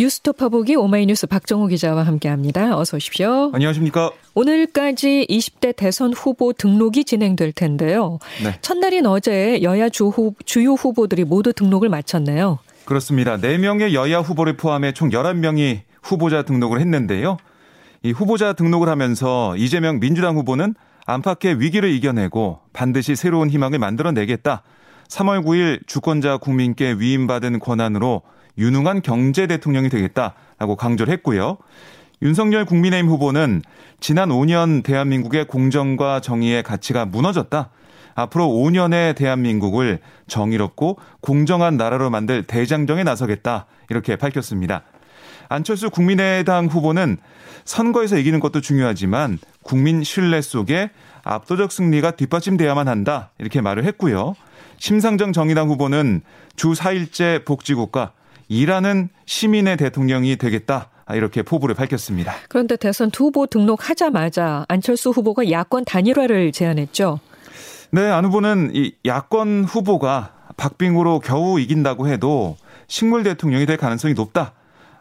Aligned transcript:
뉴스토퍼 0.00 0.48
보기 0.48 0.76
오마이뉴스 0.76 1.26
박정호 1.26 1.66
기자와 1.66 2.04
함께합니다. 2.04 2.78
어서 2.78 2.96
오십시오. 2.96 3.50
안녕하십니까. 3.52 4.10
오늘까지 4.32 5.26
20대 5.28 5.76
대선 5.76 6.14
후보 6.14 6.54
등록이 6.54 7.04
진행될 7.04 7.52
텐데요. 7.52 8.18
네. 8.42 8.56
첫날인 8.62 9.04
어제 9.04 9.60
여야 9.60 9.90
주후, 9.90 10.32
주요 10.46 10.72
후보들이 10.72 11.24
모두 11.24 11.52
등록을 11.52 11.90
마쳤네요. 11.90 12.60
그렇습니다. 12.86 13.36
4명의 13.36 13.92
여야 13.92 14.20
후보를 14.20 14.56
포함해 14.56 14.92
총 14.92 15.10
11명이 15.10 15.80
후보자 16.02 16.44
등록을 16.44 16.80
했는데요. 16.80 17.36
이 18.02 18.12
후보자 18.12 18.54
등록을 18.54 18.88
하면서 18.88 19.54
이재명 19.58 20.00
민주당 20.00 20.38
후보는 20.38 20.76
안팎의 21.04 21.60
위기를 21.60 21.90
이겨내고 21.90 22.60
반드시 22.72 23.16
새로운 23.16 23.50
희망을 23.50 23.78
만들어내겠다. 23.78 24.62
3월 25.08 25.44
9일 25.44 25.86
주권자 25.86 26.38
국민께 26.38 26.94
위임받은 26.98 27.58
권한으로 27.58 28.22
유능한 28.58 29.02
경제 29.02 29.46
대통령이 29.46 29.88
되겠다라고 29.88 30.76
강조를 30.76 31.12
했고요. 31.14 31.58
윤석열 32.22 32.64
국민의힘 32.64 33.10
후보는 33.10 33.62
지난 34.00 34.28
5년 34.28 34.82
대한민국의 34.82 35.46
공정과 35.46 36.20
정의의 36.20 36.62
가치가 36.62 37.06
무너졌다. 37.06 37.70
앞으로 38.14 38.46
5년의 38.48 39.16
대한민국을 39.16 40.00
정의롭고 40.26 40.98
공정한 41.20 41.76
나라로 41.76 42.10
만들 42.10 42.42
대장정에 42.42 43.04
나서겠다. 43.04 43.66
이렇게 43.88 44.16
밝혔습니다. 44.16 44.82
안철수 45.48 45.90
국민의당 45.90 46.66
후보는 46.66 47.16
선거에서 47.64 48.18
이기는 48.18 48.40
것도 48.40 48.60
중요하지만 48.60 49.38
국민 49.62 50.04
신뢰 50.04 50.40
속에 50.40 50.90
압도적 51.22 51.72
승리가 51.72 52.12
뒷받침돼야만 52.12 52.88
한다. 52.88 53.30
이렇게 53.38 53.60
말을 53.60 53.84
했고요. 53.84 54.34
심상정 54.78 55.32
정의당 55.32 55.68
후보는 55.68 56.22
주 56.56 56.72
4일째 56.72 57.44
복지국가 57.44 58.12
일하는 58.50 59.08
시민의 59.26 59.76
대통령이 59.78 60.36
되겠다. 60.36 60.90
이렇게 61.14 61.42
포부를 61.42 61.74
밝혔습니다. 61.74 62.34
그런데 62.48 62.76
대선 62.76 63.10
두 63.10 63.24
후보 63.24 63.46
등록하자마자 63.46 64.66
안철수 64.68 65.10
후보가 65.10 65.50
야권 65.50 65.84
단일화를 65.84 66.52
제안했죠. 66.52 67.18
네, 67.92 68.02
안 68.02 68.24
후보는 68.24 68.72
이 68.74 68.92
야권 69.06 69.64
후보가 69.64 70.34
박빙으로 70.56 71.20
겨우 71.20 71.58
이긴다고 71.58 72.08
해도 72.08 72.56
식물 72.86 73.22
대통령이 73.22 73.66
될 73.66 73.76
가능성이 73.76 74.14
높다. 74.14 74.52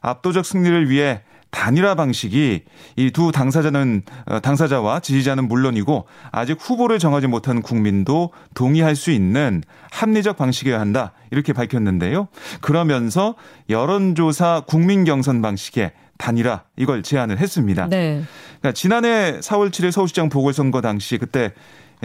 압도적 0.01 0.45
승리를 0.45 0.89
위해 0.89 1.21
단일화 1.51 1.95
방식이 1.95 2.63
이 2.95 3.11
두 3.11 3.31
당사자는 3.31 4.03
어, 4.27 4.39
당사자와 4.39 4.99
지지자는 4.99 5.47
물론이고 5.47 6.05
아직 6.31 6.57
후보를 6.59 6.99
정하지 6.99 7.27
못한 7.27 7.61
국민도 7.61 8.31
동의할 8.53 8.95
수 8.95 9.11
있는 9.11 9.63
합리적 9.91 10.37
방식이어야 10.37 10.79
한다 10.79 11.11
이렇게 11.31 11.53
밝혔는데요. 11.53 12.27
그러면서 12.61 13.35
여론조사 13.69 14.63
국민 14.67 15.03
경선 15.03 15.41
방식의 15.41 15.91
단일화 16.17 16.63
이걸 16.77 17.01
제안을 17.01 17.39
했습니다. 17.39 17.87
네. 17.87 18.21
그러니까 18.59 18.73
지난해 18.73 19.39
4월 19.39 19.71
7일 19.71 19.91
서울시장 19.91 20.29
보궐선거 20.29 20.81
당시 20.81 21.17
그때 21.17 21.53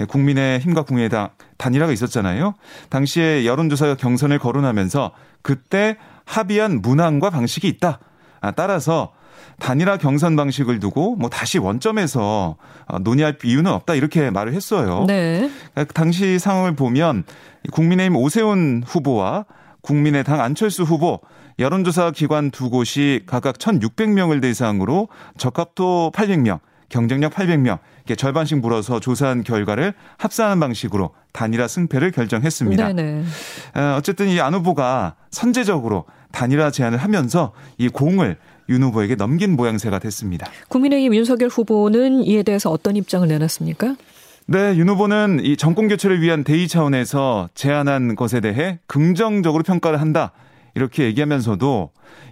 국민의힘과 0.08 0.82
국민의당 0.82 1.30
단일화가 1.58 1.92
있었잖아요. 1.92 2.54
당시에 2.88 3.44
여론조사 3.44 3.94
경선을 3.96 4.38
거론하면서 4.38 5.12
그때 5.42 5.96
합의한 6.24 6.80
문항과 6.80 7.30
방식이 7.30 7.68
있다. 7.68 8.00
아, 8.40 8.50
따라서 8.52 9.12
단일화 9.60 9.98
경선 9.98 10.36
방식을 10.36 10.80
두고 10.80 11.16
뭐 11.16 11.28
다시 11.30 11.58
원점에서 11.58 12.56
어, 12.86 12.98
논의할 12.98 13.36
이유는 13.42 13.70
없다 13.70 13.94
이렇게 13.94 14.30
말을 14.30 14.52
했어요. 14.54 15.04
네. 15.06 15.50
그러니까 15.72 15.92
당시 15.94 16.38
상황을 16.38 16.74
보면 16.76 17.24
국민의힘 17.72 18.16
오세훈 18.16 18.82
후보와 18.86 19.44
국민의당 19.80 20.40
안철수 20.40 20.82
후보 20.82 21.20
여론조사 21.58 22.10
기관 22.10 22.50
두 22.50 22.68
곳이 22.70 23.22
각각 23.26 23.58
1,600명을 23.58 24.42
대상으로 24.42 25.08
적합도 25.38 26.10
800명, 26.14 26.58
경쟁력 26.88 27.32
800명 27.34 27.78
이렇게 27.98 28.16
절반씩 28.16 28.58
물어서 28.58 28.98
조사한 29.00 29.44
결과를 29.44 29.94
합산하는 30.18 30.60
방식으로 30.60 31.14
단일화 31.32 31.68
승패를 31.68 32.10
결정했습니다. 32.10 32.92
네네. 32.92 33.24
어, 33.76 33.96
어쨌든 33.98 34.28
이 34.28 34.40
안 34.40 34.54
후보가 34.54 35.14
선제적으로 35.30 36.04
단일화 36.34 36.72
제안을 36.72 36.98
하면서 36.98 37.52
이 37.78 37.88
공을 37.88 38.36
윤 38.68 38.82
후보에게 38.82 39.14
넘긴 39.14 39.54
모양새가 39.56 40.00
됐습니다. 40.00 40.50
국민의힘 40.68 41.14
윤석열 41.14 41.48
후보는 41.48 42.24
이에 42.24 42.42
대해서 42.42 42.70
어떤 42.70 42.96
입장을 42.96 43.26
내놨습니까? 43.28 43.94
네, 44.46 44.76
윤 44.76 44.88
후보는 44.88 45.40
이 45.42 45.56
정권 45.56 45.88
교체를 45.88 46.20
위한 46.20 46.44
대의 46.44 46.66
차원에서 46.68 47.48
제안한 47.54 48.16
것에 48.16 48.40
대해 48.40 48.80
긍정적으로 48.86 49.62
평가를 49.62 50.00
한다. 50.00 50.32
이렇게 50.74 51.04
얘기하면서도 51.04 51.90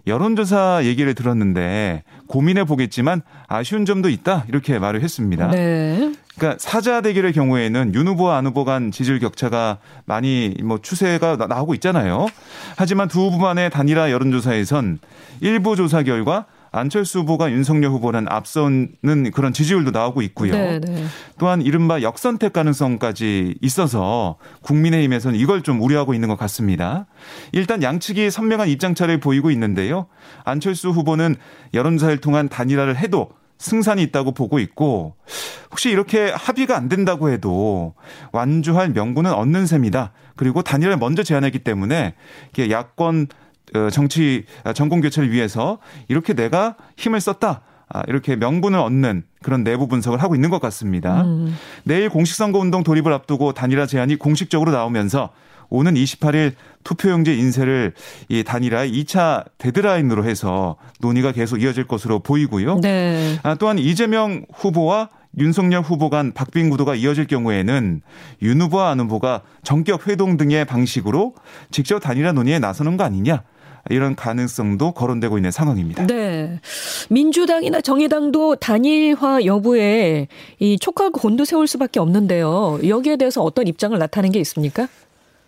여론조사 0.08 0.80
얘기를 0.82 1.14
들었는데 1.14 2.02
고민해 2.26 2.64
보겠지만 2.64 3.22
아쉬운 3.46 3.84
점도 3.84 4.08
있다 4.08 4.44
이렇게 4.48 4.80
말을 4.80 5.00
했습니다. 5.00 5.48
네. 5.50 6.12
그러니까 6.36 6.58
사자 6.60 7.00
대결의 7.00 7.32
경우에는 7.32 7.94
윤 7.94 8.08
후보와 8.08 8.36
안 8.36 8.46
후보 8.46 8.64
간 8.64 8.90
지지율 8.90 9.18
격차가 9.18 9.78
많이 10.06 10.54
뭐 10.62 10.78
추세가 10.80 11.36
나오고 11.36 11.74
있잖아요. 11.74 12.26
하지만 12.76 13.08
두 13.08 13.20
후보만의 13.20 13.70
단일화 13.70 14.10
여론조사에선 14.10 14.98
일부 15.40 15.76
조사 15.76 16.02
결과 16.02 16.46
안철수 16.74 17.20
후보가 17.20 17.52
윤석열 17.52 17.90
후보는 17.90 18.26
앞서는 18.30 19.30
그런 19.34 19.52
지지율도 19.52 19.90
나오고 19.90 20.22
있고요. 20.22 20.52
네네. 20.52 20.80
네. 20.80 21.04
또한 21.38 21.60
이른바 21.60 22.00
역선택 22.00 22.54
가능성까지 22.54 23.56
있어서 23.60 24.36
국민의힘에서는 24.62 25.38
이걸 25.38 25.60
좀 25.60 25.82
우려하고 25.82 26.14
있는 26.14 26.30
것 26.30 26.36
같습니다. 26.36 27.04
일단 27.52 27.82
양측이 27.82 28.30
선명한 28.30 28.68
입장차를 28.68 29.20
보이고 29.20 29.50
있는데요. 29.50 30.06
안철수 30.44 30.88
후보는 30.88 31.36
여론조사를 31.74 32.16
통한 32.18 32.48
단일화를 32.48 32.96
해도 32.96 33.28
승산이 33.62 34.02
있다고 34.02 34.32
보고 34.32 34.58
있고 34.58 35.14
혹시 35.70 35.90
이렇게 35.90 36.30
합의가 36.30 36.76
안 36.76 36.88
된다고 36.88 37.30
해도 37.30 37.94
완주할 38.32 38.90
명분은 38.90 39.32
얻는 39.32 39.66
셈이다. 39.66 40.12
그리고 40.36 40.62
단일화를 40.62 40.98
먼저 40.98 41.22
제안했기 41.22 41.60
때문에 41.60 42.14
야권 42.58 43.28
어, 43.74 43.88
정치 43.90 44.44
아, 44.64 44.72
정권 44.72 45.00
교체를 45.00 45.30
위해서 45.30 45.78
이렇게 46.08 46.34
내가 46.34 46.76
힘을 46.96 47.20
썼다. 47.20 47.62
아, 47.88 48.02
이렇게 48.08 48.36
명분을 48.36 48.78
얻는 48.78 49.22
그런 49.42 49.64
내부 49.64 49.86
분석을 49.86 50.22
하고 50.22 50.34
있는 50.34 50.50
것 50.50 50.60
같습니다. 50.60 51.22
음. 51.22 51.54
내일 51.84 52.08
공식선거 52.08 52.58
운동 52.58 52.82
돌입을 52.82 53.12
앞두고 53.12 53.52
단일화 53.52 53.86
제안이 53.86 54.16
공식적으로 54.16 54.72
나오면서 54.72 55.30
오는 55.72 55.94
28일 55.94 56.52
투표용지 56.84 57.38
인쇄를 57.38 57.94
이 58.28 58.44
단일화의 58.44 58.92
2차 58.92 59.44
데드라인으로 59.58 60.24
해서 60.24 60.76
논의가 61.00 61.32
계속 61.32 61.62
이어질 61.62 61.86
것으로 61.86 62.18
보이고요. 62.18 62.80
네. 62.80 63.38
아, 63.42 63.54
또한 63.54 63.78
이재명 63.78 64.44
후보와 64.52 65.08
윤석열 65.38 65.80
후보 65.80 66.10
간 66.10 66.32
박빙 66.32 66.68
구도가 66.68 66.94
이어질 66.94 67.26
경우에는 67.26 68.02
윤 68.42 68.60
후보와 68.60 68.90
안 68.90 69.00
후보가 69.00 69.40
전격 69.62 70.06
회동 70.08 70.36
등의 70.36 70.66
방식으로 70.66 71.34
직접 71.70 72.00
단일화 72.00 72.32
논의에 72.32 72.58
나서는 72.58 72.98
거 72.98 73.04
아니냐. 73.04 73.42
이런 73.90 74.14
가능성도 74.14 74.92
거론되고 74.92 75.38
있는 75.38 75.50
상황입니다. 75.50 76.06
네. 76.06 76.60
민주당이나 77.10 77.80
정의당도 77.80 78.56
단일화 78.56 79.44
여부에 79.44 80.28
이 80.60 80.78
촉각을 80.78 81.10
곤두 81.10 81.44
세울 81.44 81.66
수밖에 81.66 81.98
없는데요. 81.98 82.78
여기에 82.86 83.16
대해서 83.16 83.42
어떤 83.42 83.66
입장을 83.66 83.98
나타낸 83.98 84.30
게 84.30 84.38
있습니까? 84.38 84.86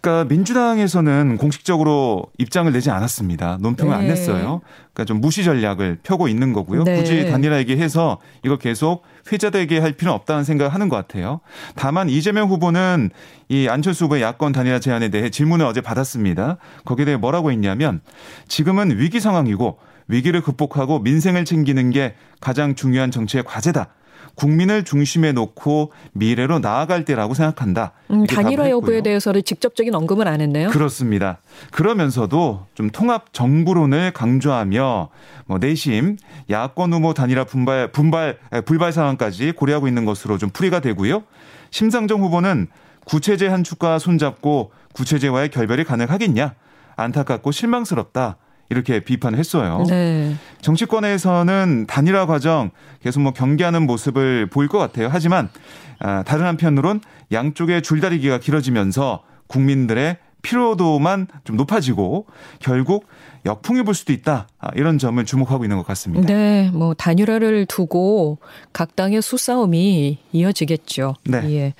그러니까 0.04 0.24
민주당에서는 0.24 1.38
공식적으로 1.38 2.26
입장을 2.36 2.70
내지 2.70 2.90
않았습니다. 2.90 3.56
논평을 3.62 3.90
네. 3.90 3.98
안 3.98 4.06
냈어요. 4.06 4.60
그러니까 4.92 5.06
좀 5.06 5.22
무시 5.22 5.42
전략을 5.44 6.00
펴고 6.02 6.28
있는 6.28 6.52
거고요. 6.52 6.84
네. 6.84 6.98
굳이 6.98 7.30
단일화 7.30 7.56
얘기해서 7.60 8.18
이거 8.44 8.58
계속 8.58 9.02
회자되게 9.32 9.78
할 9.78 9.92
필요는 9.92 10.14
없다는 10.14 10.44
생각을 10.44 10.74
하는 10.74 10.90
것 10.90 10.96
같아요. 10.96 11.40
다만 11.74 12.10
이재명 12.10 12.50
후보는 12.50 13.08
이 13.48 13.66
안철수 13.66 14.04
후보의 14.04 14.20
야권 14.20 14.52
단일화 14.52 14.78
제안에 14.78 15.08
대해 15.08 15.30
질문을 15.30 15.64
어제 15.64 15.80
받았습니다. 15.80 16.58
거기에 16.84 17.06
대해 17.06 17.16
뭐라고 17.16 17.50
했냐면 17.50 18.02
지금은 18.46 18.98
위기 18.98 19.20
상황이고 19.20 19.78
위기를 20.08 20.42
극복하고 20.42 20.98
민생을 20.98 21.46
챙기는 21.46 21.90
게 21.90 22.14
가장 22.42 22.74
중요한 22.74 23.10
정치의 23.10 23.42
과제다. 23.44 23.88
국민을 24.34 24.84
중심에 24.84 25.32
놓고 25.32 25.92
미래로 26.12 26.58
나아갈 26.58 27.04
때라고 27.04 27.34
생각한다. 27.34 27.92
음, 28.10 28.26
단일화 28.26 28.70
여부에 28.70 29.02
대해서는 29.02 29.42
직접적인 29.44 29.94
언급은 29.94 30.26
안 30.26 30.40
했네요. 30.40 30.70
그렇습니다. 30.70 31.38
그러면서도 31.70 32.66
좀 32.74 32.90
통합 32.90 33.32
정부론을 33.32 34.12
강조하며 34.12 35.08
뭐 35.46 35.58
내심 35.58 36.16
야권 36.50 36.92
후보 36.92 37.14
단일화 37.14 37.44
분발 37.44 37.92
분발 37.92 38.38
불발 38.64 38.92
상황까지 38.92 39.52
고려하고 39.52 39.88
있는 39.88 40.04
것으로 40.04 40.38
좀 40.38 40.50
풀이가 40.50 40.80
되고요. 40.80 41.22
심상정 41.70 42.22
후보는 42.22 42.68
구체제 43.04 43.48
한 43.48 43.64
축과 43.64 43.98
손잡고 43.98 44.72
구체제와의 44.94 45.50
결별이 45.50 45.84
가능하겠냐? 45.84 46.54
안타깝고 46.96 47.50
실망스럽다. 47.50 48.36
이렇게 48.74 49.00
비판을 49.00 49.38
했어요. 49.38 49.84
네. 49.88 50.34
정치권에서는 50.60 51.86
단일화 51.86 52.26
과정 52.26 52.70
계속 53.02 53.20
뭐 53.20 53.32
경계하는 53.32 53.86
모습을 53.86 54.46
보일 54.46 54.68
것 54.68 54.78
같아요. 54.78 55.08
하지만 55.10 55.48
아, 55.98 56.22
다른 56.24 56.46
한편으론 56.46 57.00
양쪽의 57.32 57.82
줄다리기가 57.82 58.38
길어지면서 58.38 59.22
국민들의 59.46 60.18
피로도만 60.42 61.26
좀 61.44 61.56
높아지고 61.56 62.26
결국 62.58 63.06
역풍이 63.46 63.82
불 63.82 63.94
수도 63.94 64.12
있다. 64.12 64.46
아, 64.58 64.68
이런 64.76 64.98
점을 64.98 65.22
주목하고 65.24 65.64
있는 65.64 65.78
것 65.78 65.86
같습니다. 65.86 66.26
네, 66.26 66.70
뭐 66.72 66.94
단일화를 66.94 67.66
두고 67.66 68.38
각 68.72 68.94
당의 68.94 69.22
수싸움이 69.22 70.18
이어지겠죠. 70.32 71.14
네. 71.24 71.50
예. 71.50 71.74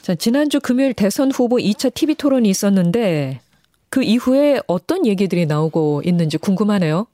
자, 0.00 0.14
지난주 0.14 0.60
금요일 0.60 0.94
대선 0.94 1.30
후보 1.30 1.56
2차 1.56 1.92
TV 1.92 2.14
토론이 2.14 2.48
있었는데 2.48 3.40
그 3.90 4.02
이후에 4.02 4.60
어떤 4.66 5.06
얘기들이 5.06 5.46
나오고 5.46 6.02
있는지 6.04 6.38
궁금하네요. 6.38 7.06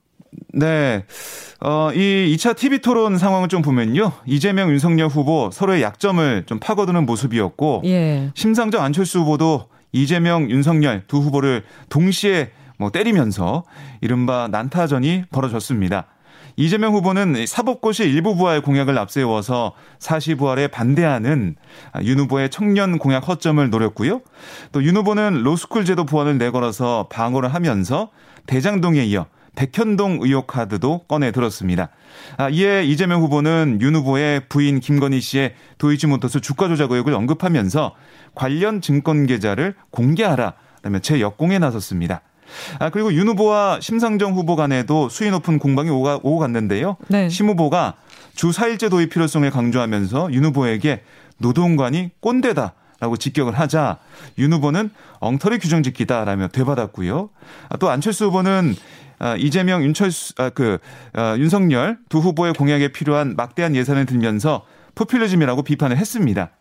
네. 0.53 1.05
어, 1.61 1.91
이 1.93 2.35
2차 2.35 2.55
TV 2.55 2.79
토론 2.79 3.17
상황을 3.17 3.47
좀 3.47 3.61
보면요. 3.61 4.11
이재명, 4.25 4.69
윤석열 4.69 5.07
후보 5.07 5.49
서로의 5.51 5.81
약점을 5.81 6.43
좀 6.45 6.59
파고드는 6.59 7.05
모습이었고, 7.05 7.83
예. 7.85 8.31
심상정 8.35 8.83
안철수 8.83 9.19
후보도 9.19 9.67
이재명, 9.91 10.49
윤석열 10.49 11.03
두 11.07 11.17
후보를 11.17 11.63
동시에 11.89 12.51
뭐 12.77 12.89
때리면서 12.91 13.63
이른바 14.01 14.49
난타전이 14.51 15.23
벌어졌습니다. 15.31 16.07
이재명 16.57 16.93
후보는 16.93 17.45
사법고시 17.45 18.03
일부 18.03 18.35
부활 18.35 18.61
공약을 18.61 18.97
앞세워서 18.97 19.73
사시 19.99 20.35
부활에 20.35 20.67
반대하는 20.67 21.55
윤 22.03 22.19
후보의 22.19 22.49
청년 22.49 22.97
공약 22.97 23.27
허점을 23.27 23.69
노렸고요. 23.69 24.21
또 24.71 24.81
윤 24.81 24.95
후보는 24.97 25.43
로스쿨 25.43 25.85
제도 25.85 26.05
부활을 26.05 26.37
내걸어서 26.37 27.07
방어를 27.11 27.53
하면서 27.53 28.09
대장동에 28.47 29.03
이어 29.05 29.25
백현동 29.55 30.19
의혹 30.21 30.47
카드도 30.47 31.05
꺼내 31.07 31.31
들었습니다. 31.31 31.89
아, 32.37 32.49
이에 32.49 32.83
이재명 32.83 33.21
후보는 33.21 33.79
윤 33.81 33.95
후보의 33.95 34.41
부인 34.49 34.79
김건희 34.79 35.21
씨의 35.21 35.55
도이치모터스 35.77 36.41
주가 36.41 36.67
조작 36.67 36.91
의혹을 36.91 37.13
언급하면서 37.13 37.95
관련 38.35 38.81
증권 38.81 39.25
계좌를 39.25 39.75
공개하라 39.91 40.53
라며 40.83 40.99
재역공에 40.99 41.57
나섰습니다. 41.59 42.21
아, 42.79 42.89
그리고 42.89 43.13
윤 43.13 43.27
후보와 43.29 43.79
심상정 43.81 44.33
후보 44.33 44.55
간에도 44.55 45.09
수위 45.09 45.29
높은 45.29 45.59
공방이 45.59 45.89
오가, 45.89 46.15
오고 46.15 46.39
갔는데요. 46.39 46.97
네. 47.07 47.29
심 47.29 47.47
후보가 47.49 47.95
주 48.35 48.49
4일제 48.49 48.89
도입 48.89 49.09
필요성을 49.09 49.49
강조하면서 49.49 50.33
윤 50.33 50.45
후보에게 50.45 51.01
노동관이 51.37 52.11
꼰대다. 52.19 52.73
라고 53.01 53.17
직격을 53.17 53.59
하자 53.59 53.97
윤 54.37 54.53
후보는 54.53 54.89
엉터리 55.19 55.59
규정 55.59 55.83
짓기다라며 55.83 56.47
되받았고요. 56.47 57.29
아, 57.69 57.77
또 57.77 57.89
안철수 57.89 58.25
후보는 58.25 58.73
아, 59.19 59.35
이재명, 59.37 59.83
윤철수, 59.83 60.33
아, 60.37 60.49
그, 60.49 60.77
아, 61.13 61.35
윤석열 61.37 61.97
두 62.09 62.19
후보의 62.19 62.53
공약에 62.53 62.89
필요한 62.89 63.35
막대한 63.35 63.75
예산을 63.75 64.05
들면서 64.05 64.65
포퓰리즘이라고 64.95 65.63
비판을 65.63 65.97
했습니다. 65.97 66.51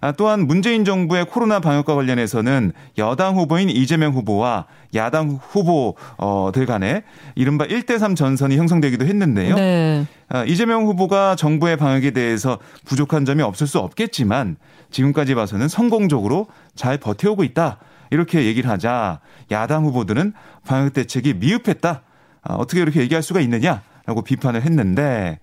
아, 0.00 0.12
또한 0.12 0.46
문재인 0.46 0.84
정부의 0.84 1.26
코로나 1.26 1.60
방역과 1.60 1.94
관련해서는 1.94 2.72
여당 2.98 3.36
후보인 3.36 3.70
이재명 3.70 4.12
후보와 4.12 4.66
야당 4.94 5.38
후보들 5.50 6.66
간에 6.66 7.02
이른바 7.34 7.66
1대3 7.66 8.16
전선이 8.16 8.56
형성되기도 8.56 9.06
했는데요. 9.06 9.54
네. 9.54 10.06
아, 10.28 10.44
이재명 10.44 10.86
후보가 10.86 11.36
정부의 11.36 11.76
방역에 11.76 12.10
대해서 12.10 12.58
부족한 12.84 13.24
점이 13.24 13.42
없을 13.42 13.66
수 13.66 13.78
없겠지만 13.78 14.56
지금까지 14.90 15.34
봐서는 15.34 15.68
성공적으로 15.68 16.46
잘 16.74 16.98
버텨오고 16.98 17.44
있다. 17.44 17.78
이렇게 18.10 18.44
얘기를 18.44 18.68
하자 18.70 19.20
야당 19.50 19.84
후보들은 19.86 20.34
방역 20.66 20.92
대책이 20.92 21.34
미흡했다. 21.34 22.02
아, 22.42 22.54
어떻게 22.54 22.80
이렇게 22.80 23.00
얘기할 23.00 23.22
수가 23.22 23.40
있느냐라고 23.40 24.22
비판을 24.24 24.62
했는데 24.62 25.38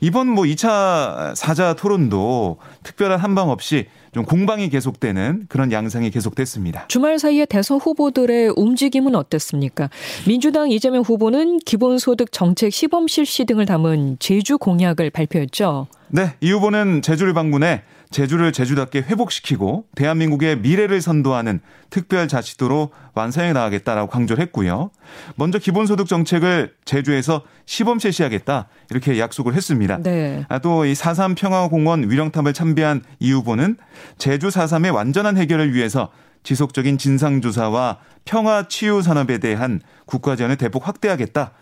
이번 0.00 0.28
뭐 0.28 0.44
2차 0.44 1.34
사자 1.34 1.74
토론도 1.74 2.58
특별한 2.82 3.18
한방 3.18 3.50
없이 3.50 3.86
좀 4.12 4.24
공방이 4.24 4.68
계속되는 4.70 5.46
그런 5.48 5.70
양상이 5.72 6.10
계속됐습니다. 6.10 6.88
주말 6.88 7.18
사이에 7.18 7.44
대선 7.46 7.78
후보들의 7.78 8.54
움직임은 8.56 9.14
어땠습니까? 9.14 9.88
민주당 10.26 10.70
이재명 10.70 11.02
후보는 11.02 11.58
기본소득 11.60 12.32
정책 12.32 12.72
시범 12.72 13.06
실시 13.06 13.44
등을 13.44 13.66
담은 13.66 14.16
제주 14.18 14.58
공약을 14.58 15.10
발표했죠. 15.10 15.86
네, 16.08 16.34
이 16.40 16.50
후보는 16.50 17.02
제주를 17.02 17.34
방문해 17.34 17.82
제주를 18.10 18.50
제주답게 18.52 19.02
회복시키고 19.02 19.84
대한민국의 19.94 20.58
미래를 20.58 21.00
선도하는 21.00 21.60
특별 21.90 22.26
자치도로 22.26 22.90
완성해 23.14 23.52
나가겠다라고 23.52 24.08
강조를 24.10 24.42
했고요. 24.42 24.90
먼저 25.36 25.58
기본소득 25.58 26.08
정책을 26.08 26.74
제주에서 26.84 27.42
시범 27.66 28.00
실시하겠다 28.00 28.66
이렇게 28.90 29.18
약속을 29.20 29.54
했습니다. 29.54 29.98
네. 30.02 30.44
아, 30.48 30.58
또이 30.58 30.94
4.3 30.94 31.36
평화공원 31.36 32.10
위령탑을 32.10 32.52
참배한 32.52 33.02
이 33.20 33.30
후보는 33.32 33.76
제주 34.18 34.48
4.3의 34.48 34.94
완전한 34.94 35.36
해결을 35.36 35.74
위해서 35.74 36.10
지속적인 36.42 36.98
진상조사와 36.98 37.98
평화 38.24 38.66
치유 38.68 39.02
산업에 39.02 39.38
대한 39.38 39.80
국가 40.06 40.36
지원을 40.36 40.56
대폭 40.56 40.86
확대하겠다. 40.86 41.52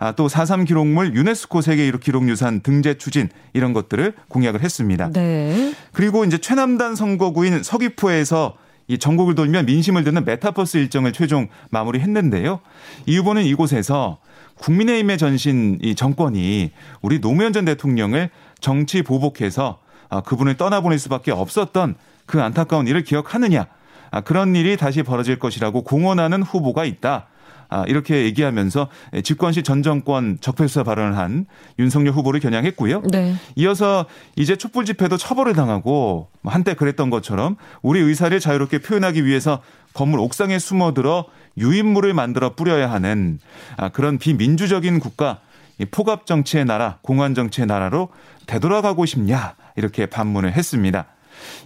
아, 0.00 0.12
또 0.12 0.28
4.3 0.28 0.66
기록물 0.66 1.14
유네스코 1.16 1.60
세계 1.60 1.90
기록유산 1.90 2.60
등재 2.60 2.94
추진 2.94 3.28
이런 3.52 3.72
것들을 3.72 4.14
공약을 4.28 4.62
했습니다. 4.62 5.10
네. 5.10 5.74
그리고 5.92 6.24
이제 6.24 6.38
최남단 6.38 6.94
선거구인 6.94 7.62
서귀포에서 7.62 8.56
이 8.86 8.98
전국을 8.98 9.34
돌며 9.34 9.64
민심을 9.64 10.04
듣는 10.04 10.24
메타버스 10.24 10.78
일정을 10.78 11.12
최종 11.12 11.48
마무리했는데요. 11.70 12.60
이 13.06 13.18
후보는 13.18 13.44
이곳에서 13.44 14.18
국민의힘의 14.54 15.18
전신 15.18 15.78
이 15.82 15.94
정권이 15.94 16.72
우리 17.02 17.20
노무현 17.20 17.52
전 17.52 17.64
대통령을 17.64 18.30
정치 18.60 19.02
보복해서 19.02 19.80
아, 20.08 20.20
그분을 20.20 20.56
떠나보낼 20.56 20.98
수밖에 20.98 21.30
없었던 21.30 21.94
그 22.26 22.42
안타까운 22.42 22.86
일을 22.86 23.04
기억하느냐. 23.04 23.66
아, 24.10 24.20
그런 24.20 24.56
일이 24.56 24.76
다시 24.76 25.02
벌어질 25.02 25.38
것이라고 25.38 25.82
공언하는 25.82 26.42
후보가 26.42 26.84
있다. 26.84 27.26
아, 27.70 27.84
이렇게 27.86 28.24
얘기하면서 28.24 28.88
집권시 29.22 29.62
전 29.62 29.82
정권 29.82 30.38
적폐수사 30.40 30.84
발언을 30.84 31.18
한 31.18 31.44
윤석열 31.78 32.14
후보를 32.14 32.40
겨냥했고요. 32.40 33.02
네. 33.10 33.34
이어서 33.56 34.06
이제 34.36 34.56
촛불 34.56 34.86
집회도 34.86 35.18
처벌을 35.18 35.52
당하고 35.52 36.28
뭐 36.40 36.52
한때 36.52 36.72
그랬던 36.72 37.10
것처럼 37.10 37.56
우리 37.82 38.00
의사를 38.00 38.38
자유롭게 38.40 38.78
표현하기 38.78 39.26
위해서 39.26 39.60
건물 39.92 40.20
옥상에 40.20 40.58
숨어들어 40.58 41.26
유인물을 41.58 42.14
만들어 42.14 42.54
뿌려야 42.54 42.90
하는 42.90 43.38
아, 43.76 43.90
그런 43.90 44.16
비민주적인 44.16 44.98
국가 44.98 45.40
포갑 45.86 46.26
정치의 46.26 46.64
나라, 46.64 46.98
공안 47.02 47.34
정치의 47.34 47.66
나라로 47.66 48.08
되돌아가고 48.46 49.06
싶냐 49.06 49.54
이렇게 49.76 50.06
반문을 50.06 50.52
했습니다. 50.52 51.06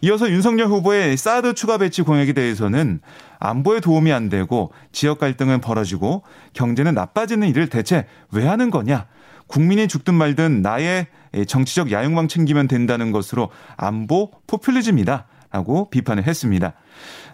이어서 0.03 0.31
윤석열 0.31 0.67
후보의 0.67 1.17
사드 1.17 1.55
추가 1.55 1.79
배치 1.79 2.03
공약에 2.03 2.33
대해서는 2.33 3.01
안보에 3.39 3.81
도움이 3.81 4.13
안 4.13 4.29
되고 4.29 4.73
지역 4.93 5.19
갈등은 5.19 5.61
벌어지고 5.61 6.23
경제는 6.53 6.95
나빠지는 6.95 7.49
일을 7.49 7.69
대체 7.69 8.07
왜 8.31 8.47
하는 8.47 8.71
거냐? 8.71 9.07
국민이 9.47 9.89
죽든 9.89 10.15
말든 10.15 10.63
나의 10.63 11.07
정치적 11.47 11.91
야용망 11.91 12.29
챙기면 12.29 12.69
된다는 12.69 13.13
것으로 13.13 13.51
안보 13.77 14.31
포퓰리즘이다. 14.47 15.27
라고 15.53 15.91
비판을 15.91 16.27
했습니다. 16.27 16.73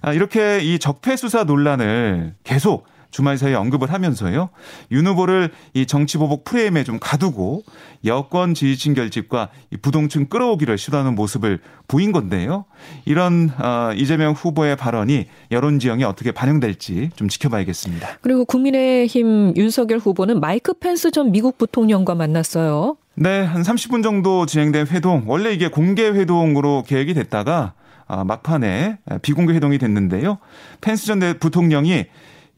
아, 0.00 0.12
이렇게 0.12 0.58
이 0.60 0.80
적폐 0.80 1.14
수사 1.16 1.44
논란을 1.44 2.34
계속 2.42 2.86
주말 3.10 3.38
사이에 3.38 3.54
언급을 3.54 3.92
하면서요. 3.92 4.50
윤 4.92 5.06
후보를 5.06 5.50
이 5.74 5.86
정치 5.86 6.18
보복 6.18 6.44
프레임에 6.44 6.84
좀 6.84 6.98
가두고 7.00 7.62
여권 8.04 8.54
지지층 8.54 8.94
결집과 8.94 9.48
부동층 9.82 10.26
끌어오기를 10.26 10.76
시도하는 10.78 11.14
모습을 11.14 11.60
보인 11.86 12.12
건데요. 12.12 12.66
이런 13.04 13.50
어, 13.58 13.92
이재명 13.94 14.32
후보의 14.32 14.76
발언이 14.76 15.26
여론 15.50 15.78
지형에 15.78 16.04
어떻게 16.04 16.32
반영될지 16.32 17.10
좀 17.16 17.28
지켜봐야겠습니다. 17.28 18.18
그리고 18.20 18.44
국민의힘 18.44 19.54
윤석열 19.56 19.98
후보는 19.98 20.40
마이크 20.40 20.74
펜스 20.74 21.10
전 21.10 21.32
미국 21.32 21.58
부통령과 21.58 22.14
만났어요. 22.14 22.96
네, 23.14 23.42
한 23.42 23.62
30분 23.62 24.02
정도 24.02 24.46
진행된 24.46 24.86
회동. 24.88 25.24
원래 25.26 25.52
이게 25.52 25.68
공개 25.68 26.08
회동으로 26.08 26.84
계획이 26.86 27.14
됐다가 27.14 27.72
아, 28.06 28.24
막판에 28.24 28.98
비공개 29.22 29.52
회동이 29.52 29.78
됐는데요. 29.78 30.38
펜스 30.80 31.06
전 31.06 31.20
부통령이 31.38 32.06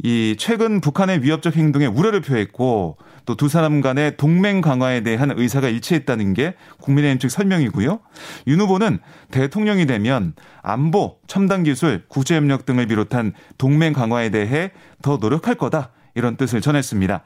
이 0.02 0.36
최근 0.38 0.80
북한의 0.80 1.22
위협적 1.22 1.56
행동에 1.56 1.86
우려를 1.86 2.20
표했고 2.20 2.96
또 3.26 3.36
두 3.40 3.48
사람 3.48 3.80
간의 3.80 4.16
동맹 4.16 4.60
강화에 4.60 5.02
대한 5.02 5.32
의사가 5.34 5.68
일치했다는 5.68 6.34
게 6.34 6.54
국민의힘 6.80 7.18
측 7.18 7.30
설명이고요. 7.30 8.00
윤 8.48 8.60
후보는 8.60 8.98
대통령이 9.30 9.86
되면 9.86 10.34
안보, 10.62 11.16
첨단 11.26 11.62
기술, 11.62 12.04
국제협력 12.08 12.66
등을 12.66 12.86
비롯한 12.86 13.32
동맹 13.56 13.92
강화에 13.92 14.30
대해 14.30 14.72
더 15.00 15.16
노력할 15.16 15.54
거다 15.54 15.90
이런 16.14 16.36
뜻을 16.36 16.60
전했습니다. 16.60 17.22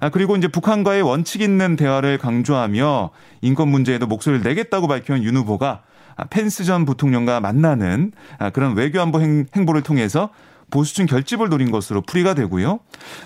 아, 0.00 0.08
그리고 0.10 0.36
이제 0.36 0.48
북한과의 0.48 1.02
원칙 1.02 1.40
있는 1.40 1.76
대화를 1.76 2.18
강조하며 2.18 3.10
인권 3.42 3.68
문제에도 3.68 4.06
목소리를 4.06 4.42
내겠다고 4.44 4.88
밝힌 4.88 5.22
윤 5.22 5.36
후보가 5.36 5.82
펜스 6.30 6.64
전 6.64 6.84
부통령과 6.84 7.40
만나는 7.40 8.12
아, 8.38 8.50
그런 8.50 8.76
외교안보 8.76 9.20
행, 9.20 9.46
행보를 9.54 9.82
통해서 9.82 10.30
보수층 10.70 11.06
결집을 11.06 11.48
노린 11.48 11.70
것으로 11.70 12.02
풀이가 12.02 12.34
되고요. 12.34 12.80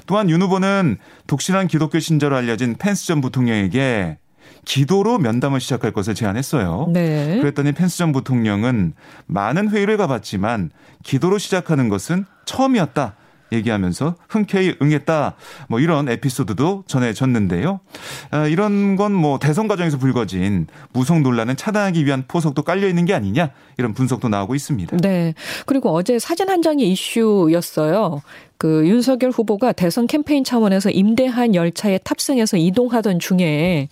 또한 0.07 0.29
윤 0.31 0.43
후보는 0.43 0.99
독실한 1.27 1.69
기독교 1.69 1.99
신자로 1.99 2.37
알려진 2.37 2.77
펜스 2.79 3.07
전 3.07 3.21
부통령에게 3.21 4.19
기도로 4.65 5.19
면담을 5.19 5.61
시작할 5.61 5.93
것을 5.93 6.15
제안했어요. 6.15 6.91
네. 6.93 7.39
그랬더니 7.41 7.73
펜스 7.73 7.99
전 7.99 8.13
부통령은 8.13 8.95
많은 9.27 9.71
회의를 9.71 9.97
가봤지만 9.97 10.71
기도로 11.05 11.39
시작하는 11.39 11.89
것은 11.89 12.27
처음이었다. 12.45 13.15
얘기하면서 13.53 14.15
흔쾌히 14.29 14.75
응했다. 14.81 15.35
뭐 15.69 15.81
이런 15.81 16.09
에피소드도 16.09 16.85
전해졌는데요. 16.87 17.81
아, 18.31 18.47
이런 18.47 18.97
건 18.97 19.19
뭐 19.19 19.39
대선 19.39 19.67
과정에서 19.69 19.99
불거진 19.99 20.67
무속 20.93 21.21
논란은 21.21 21.57
차단하기 21.57 22.05
위한 22.07 22.25
포석도 22.29 22.63
깔려 22.63 22.87
있는 22.89 23.05
게 23.05 23.15
아니냐 23.15 23.51
이런 23.77 23.95
분석도 23.95 24.29
나오고 24.29 24.55
있습니다. 24.55 24.97
네. 24.99 25.35
그리고 25.67 25.93
어제 25.95 26.19
사진 26.19 26.49
한 26.49 26.63
장이 26.63 26.91
이슈였어요. 26.93 28.23
그 28.59 28.87
윤석열 28.87 29.31
후보가 29.31 29.73
대선 29.73 30.07
캠페인 30.07 30.45
차원에서 30.45 30.91
임대한 30.91 31.55
열차에 31.55 31.99
탑승해서 31.99 32.57
이동하던 32.57 33.19
중에 33.19 33.89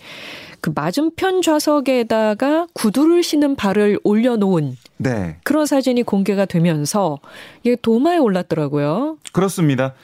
그 0.66 0.72
맞은편 0.74 1.42
좌석에다가 1.42 2.66
구두를 2.72 3.22
신은 3.22 3.54
발을 3.54 4.00
올려놓은 4.02 4.76
네. 4.96 5.36
그런 5.44 5.64
사진이 5.64 6.02
공개가 6.02 6.44
되면서 6.44 7.20
이게 7.62 7.76
도마에 7.80 8.18
올랐더라고요. 8.18 9.18
그렇습니다. 9.32 9.94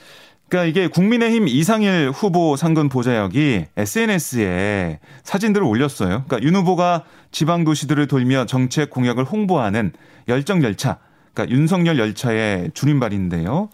그러니까 0.48 0.70
이게 0.70 0.86
국민의힘 0.86 1.48
이상일 1.48 2.12
후보 2.14 2.54
상근 2.54 2.90
보좌역이 2.90 3.66
SNS에 3.76 5.00
사진들을 5.24 5.66
올렸어요. 5.66 6.22
그러니까 6.28 6.42
윤 6.42 6.54
후보가 6.54 7.06
지방 7.32 7.64
도시들을 7.64 8.06
돌며 8.06 8.46
정책 8.46 8.90
공약을 8.90 9.24
홍보하는 9.24 9.92
열정 10.28 10.62
열차. 10.62 10.98
그러니까 11.34 11.56
윤석열 11.56 11.98
열차의 11.98 12.70
줄임말인데요. 12.72 13.68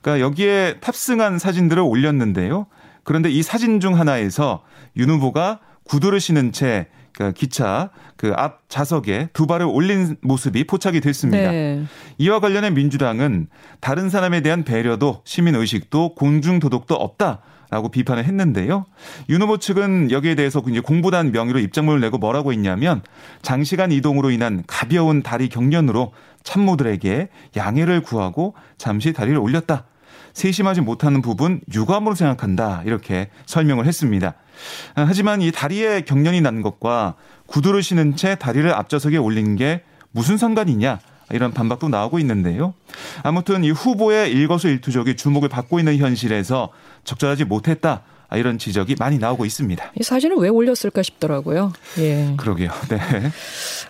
그러니까 0.00 0.24
여기에 0.26 0.76
탑승한 0.80 1.38
사진들을 1.38 1.82
올렸는데요. 1.82 2.66
그런데 3.04 3.28
이 3.28 3.42
사진 3.42 3.78
중 3.78 3.98
하나에서 3.98 4.62
윤 4.96 5.10
후보가 5.10 5.60
구두를 5.90 6.20
신은 6.20 6.52
채그 6.52 7.32
기차 7.34 7.90
그 8.16 8.32
앞 8.36 8.68
좌석에 8.68 9.30
두 9.32 9.48
발을 9.48 9.66
올린 9.66 10.16
모습이 10.22 10.64
포착이 10.64 11.00
됐습니다. 11.00 11.50
네. 11.50 11.82
이와 12.18 12.38
관련해 12.38 12.70
민주당은 12.70 13.48
다른 13.80 14.08
사람에 14.08 14.40
대한 14.40 14.62
배려도 14.62 15.22
시민 15.24 15.56
의식도 15.56 16.14
공중 16.14 16.60
도덕도 16.60 16.94
없다. 16.94 17.40
라고 17.70 17.88
비판을 17.88 18.24
했는데요. 18.24 18.84
윤 19.28 19.42
후보 19.42 19.56
측은 19.56 20.10
여기에 20.10 20.34
대해서 20.34 20.60
이제 20.68 20.80
공부단 20.80 21.30
명의로 21.30 21.60
입장문을 21.60 22.00
내고 22.00 22.18
뭐라고 22.18 22.52
했냐면 22.52 23.00
장시간 23.42 23.92
이동으로 23.92 24.32
인한 24.32 24.64
가벼운 24.66 25.22
다리 25.22 25.48
경련으로 25.48 26.12
참모들에게 26.42 27.28
양해를 27.56 28.02
구하고 28.02 28.54
잠시 28.76 29.12
다리를 29.12 29.38
올렸다. 29.38 29.84
세심하지 30.32 30.80
못하는 30.80 31.22
부분 31.22 31.60
유감으로 31.72 32.14
생각한다. 32.14 32.82
이렇게 32.84 33.30
설명을 33.46 33.86
했습니다. 33.86 34.34
아, 34.94 35.04
하지만 35.08 35.42
이 35.42 35.50
다리에 35.50 36.02
경련이 36.02 36.40
난 36.40 36.62
것과 36.62 37.14
구두를 37.46 37.82
신은 37.82 38.16
채 38.16 38.34
다리를 38.36 38.72
앞좌석에 38.72 39.16
올린 39.16 39.56
게 39.56 39.82
무슨 40.12 40.36
상관이냐. 40.36 41.00
이런 41.32 41.52
반박도 41.52 41.88
나오고 41.88 42.18
있는데요. 42.18 42.74
아무튼 43.22 43.62
이 43.62 43.70
후보의 43.70 44.32
일거수일투족이 44.32 45.16
주목을 45.16 45.48
받고 45.48 45.78
있는 45.78 45.96
현실에서 45.96 46.70
적절하지 47.04 47.44
못했다. 47.44 48.02
아, 48.30 48.36
이런 48.36 48.58
지적이 48.58 48.94
많이 48.96 49.18
나오고 49.18 49.44
있습니다. 49.44 49.92
이 49.98 50.02
사진을 50.04 50.36
왜 50.36 50.48
올렸을까 50.48 51.02
싶더라고요. 51.02 51.72
예. 51.98 52.34
그러게요. 52.36 52.70
네. 52.88 52.98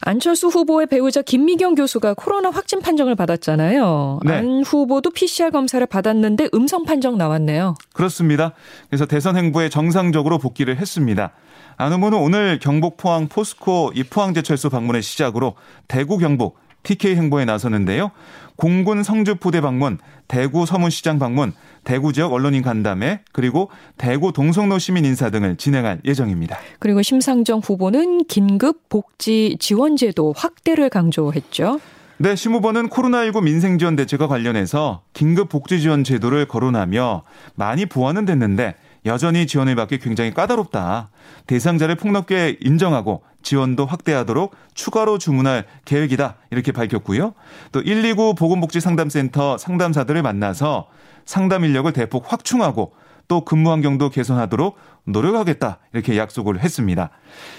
안철수 0.00 0.48
후보의 0.48 0.86
배우자 0.86 1.20
김미경 1.20 1.74
교수가 1.74 2.14
코로나 2.14 2.48
확진 2.48 2.80
판정을 2.80 3.16
받았잖아요. 3.16 4.20
네. 4.24 4.32
안 4.32 4.62
후보도 4.62 5.10
PCR 5.10 5.50
검사를 5.50 5.86
받았는데 5.86 6.48
음성 6.54 6.84
판정 6.84 7.18
나왔네요. 7.18 7.74
그렇습니다. 7.92 8.52
그래서 8.88 9.04
대선 9.04 9.36
행보에 9.36 9.68
정상적으로 9.68 10.38
복귀를 10.38 10.78
했습니다. 10.78 11.32
안 11.76 11.92
후보는 11.92 12.16
오늘 12.18 12.58
경북 12.58 12.96
포항 12.96 13.28
포스코 13.28 13.92
이 13.94 14.04
포항제철소 14.04 14.70
방문을 14.70 15.02
시작으로 15.02 15.54
대구 15.86 16.16
경북 16.16 16.56
TK 16.82 17.16
행보에 17.16 17.44
나서는데요. 17.44 18.10
공군 18.56 19.02
성주 19.02 19.36
포대 19.36 19.60
방문, 19.60 19.98
대구 20.28 20.66
서문시장 20.66 21.18
방문, 21.18 21.52
대구 21.82 22.12
지역 22.12 22.32
언론인 22.32 22.62
간담회, 22.62 23.20
그리고 23.32 23.70
대구 23.96 24.32
동성로 24.32 24.78
시민 24.78 25.04
인사 25.06 25.30
등을 25.30 25.56
진행할 25.56 26.00
예정입니다. 26.04 26.58
그리고 26.78 27.00
심상정 27.00 27.60
후보는 27.60 28.24
긴급 28.26 28.88
복지 28.90 29.56
지원 29.58 29.96
제도 29.96 30.34
확대를 30.36 30.90
강조했죠. 30.90 31.80
네, 32.18 32.36
심 32.36 32.52
후보는 32.52 32.90
코로나19 32.90 33.42
민생지원 33.42 33.96
대책과 33.96 34.26
관련해서 34.26 35.00
긴급 35.14 35.48
복지 35.48 35.80
지원 35.80 36.04
제도를 36.04 36.46
거론하며 36.46 37.22
많이 37.54 37.86
보완은 37.86 38.26
됐는데 38.26 38.74
여전히 39.06 39.46
지원을 39.46 39.74
받기 39.76 39.98
굉장히 39.98 40.32
까다롭다. 40.32 41.10
대상자를 41.46 41.96
폭넓게 41.96 42.58
인정하고 42.60 43.22
지원도 43.42 43.86
확대하도록 43.86 44.54
추가로 44.74 45.18
주문할 45.18 45.66
계획이다. 45.84 46.36
이렇게 46.50 46.72
밝혔고요. 46.72 47.34
또 47.72 47.82
129 47.82 48.34
보건복지 48.34 48.80
상담센터 48.80 49.58
상담사들을 49.58 50.22
만나서 50.22 50.88
상담 51.24 51.64
인력을 51.64 51.90
대폭 51.92 52.30
확충하고 52.30 52.92
또 53.28 53.44
근무 53.44 53.70
환경도 53.70 54.10
개선하도록 54.10 54.76
노력하겠다 55.04 55.78
이렇게 55.92 56.18
약속을 56.18 56.60
했습니다. 56.60 57.10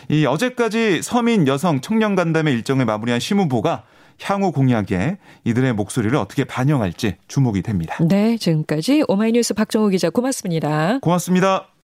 이 0.10 0.26
어제까지 0.26 1.02
서민 1.02 1.48
여성 1.48 1.80
청년 1.80 2.16
간담회 2.16 2.52
일정을 2.52 2.86
마무리한 2.86 3.22
심 3.22 3.40
후보가 3.40 3.84
향후 4.24 4.52
공약에 4.52 5.18
이들의 5.44 5.74
목소리를 5.74 6.16
어떻게 6.18 6.44
반영할지 6.44 7.16
주목이 7.28 7.62
됩니다. 7.62 7.98
네, 8.08 8.38
지금까지 8.38 9.04
오마이뉴스 9.08 9.54
박정우 9.54 9.90
기자 9.90 10.10
고맙습니다. 10.10 11.00
고맙습니다. 11.00 11.71